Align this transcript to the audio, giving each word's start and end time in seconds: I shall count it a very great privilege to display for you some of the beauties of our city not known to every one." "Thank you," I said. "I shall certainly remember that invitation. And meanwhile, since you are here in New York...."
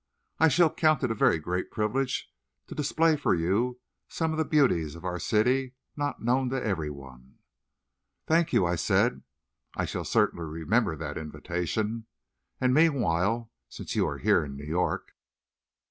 I 0.39 0.47
shall 0.47 0.73
count 0.73 1.03
it 1.03 1.11
a 1.11 1.13
very 1.13 1.37
great 1.37 1.69
privilege 1.69 2.33
to 2.65 2.73
display 2.73 3.15
for 3.15 3.35
you 3.35 3.79
some 4.07 4.31
of 4.31 4.39
the 4.39 4.43
beauties 4.45 4.95
of 4.95 5.05
our 5.05 5.19
city 5.19 5.75
not 5.95 6.23
known 6.23 6.49
to 6.49 6.59
every 6.65 6.89
one." 6.89 7.37
"Thank 8.25 8.51
you," 8.51 8.65
I 8.65 8.77
said. 8.77 9.21
"I 9.75 9.85
shall 9.85 10.03
certainly 10.03 10.45
remember 10.49 10.95
that 10.95 11.19
invitation. 11.19 12.07
And 12.59 12.73
meanwhile, 12.73 13.51
since 13.69 13.95
you 13.95 14.07
are 14.07 14.17
here 14.17 14.43
in 14.43 14.55
New 14.57 14.65
York...." 14.65 15.13